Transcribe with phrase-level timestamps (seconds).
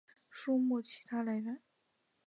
[0.31, 1.61] 书目其它来源